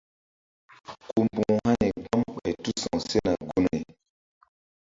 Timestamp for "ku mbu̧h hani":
1.07-1.87